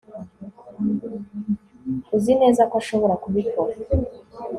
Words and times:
Uzi 2.15 2.33
neza 2.41 2.61
ko 2.69 2.75
ashobora 2.81 3.15
kubikora 3.23 3.73